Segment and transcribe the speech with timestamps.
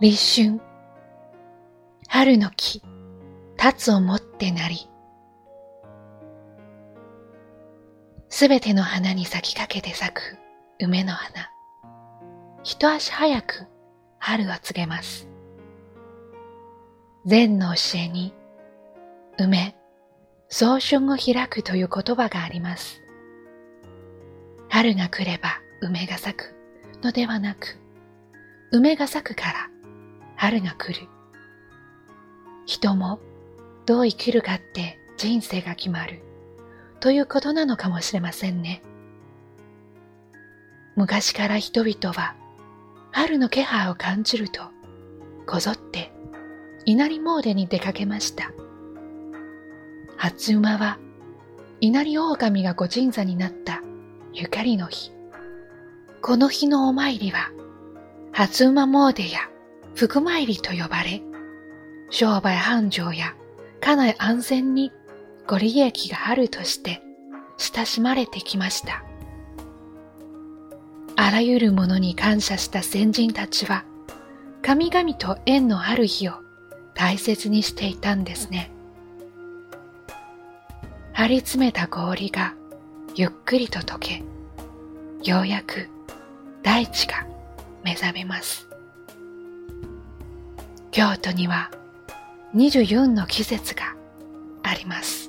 [0.00, 0.60] 立春、
[2.06, 2.84] 春の木、
[3.60, 4.88] 立つをもってなり、
[8.28, 10.38] すべての花に咲きかけて咲く。
[10.80, 11.50] 梅の花。
[12.62, 13.66] 一足早く。
[14.20, 15.26] 春を告げます。
[17.26, 18.32] 禅の教えに、
[19.36, 19.74] 梅、
[20.48, 23.02] 早春を開くという言葉があります。
[24.68, 26.54] 春が来れば梅が咲く
[27.02, 27.80] のではなく、
[28.70, 29.77] 梅が咲くから。
[30.38, 31.08] 春が来る。
[32.64, 33.18] 人も
[33.86, 36.22] どう生きるかって人生が決まる
[37.00, 38.82] ということなのかもしれませんね。
[40.94, 42.36] 昔から人々は
[43.10, 44.62] 春の気配を感じると
[45.44, 46.12] こぞって
[46.84, 48.52] 稲荷詣に出かけました。
[50.16, 50.98] 初馬は
[51.80, 53.82] 稲荷狼がご神座になった
[54.32, 55.10] ゆかりの日。
[56.22, 57.50] この日のお参りは
[58.32, 59.40] 初馬詣や
[59.98, 61.22] 福参りと呼ばれ、
[62.08, 63.34] 商売繁盛や
[63.80, 64.92] 家内安全に
[65.48, 67.02] ご利益があるとして
[67.56, 69.02] 親しまれてきました。
[71.16, 73.84] あらゆるものに感謝した先人たちは、
[74.62, 76.34] 神々と縁のある日を
[76.94, 78.70] 大切にしていたんですね。
[81.12, 82.54] 張り詰めた氷が
[83.16, 84.22] ゆっくりと溶け、
[85.24, 85.88] ようやく
[86.62, 87.26] 大地が
[87.82, 88.67] 目覚めます。
[90.98, 91.70] 京都には
[92.56, 93.94] 24の季節が
[94.64, 95.27] あります。